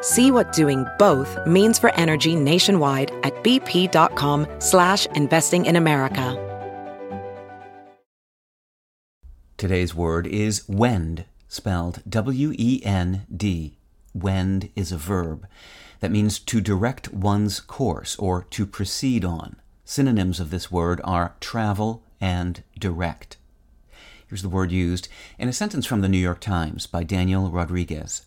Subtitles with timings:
[0.00, 6.46] See what doing both means for energy nationwide at bp.com slash investing in America.
[9.56, 13.76] Today's word is wend, spelled W-E-N-D.
[14.14, 15.46] Wend is a verb
[16.00, 19.56] that means to direct one's course or to proceed on.
[19.84, 23.36] Synonyms of this word are travel and direct.
[24.26, 25.08] Here's the word used
[25.38, 28.22] in a sentence from the New York Times by Daniel Rodriguez.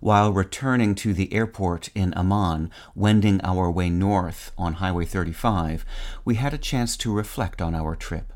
[0.00, 5.84] While returning to the airport in Amman, wending our way north on Highway 35,
[6.24, 8.32] we had a chance to reflect on our trip.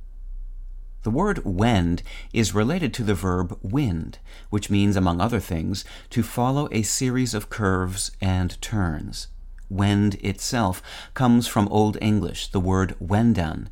[1.03, 4.19] The word wend is related to the verb wind,
[4.51, 9.29] which means, among other things, to follow a series of curves and turns.
[9.71, 10.83] Wend itself
[11.15, 13.69] comes from Old English, the word wendan,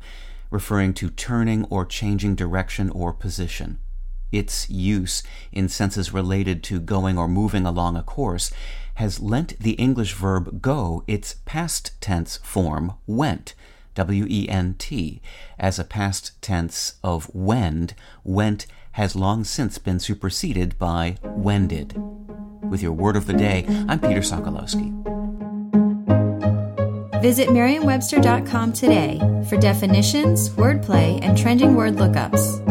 [0.49, 3.79] referring to turning or changing direction or position.
[4.31, 8.51] Its use in senses related to going or moving along a course
[8.95, 13.55] has lent the English verb go its past tense form went,
[13.95, 15.21] W E N T,
[15.57, 21.95] as a past tense of wend, went has long since been superseded by wended.
[22.69, 24.93] With your word of the day, I'm Peter Sokolowski.
[27.21, 29.19] Visit Merriam-Webster.com today
[29.49, 32.68] for definitions, wordplay, and trending word lookups.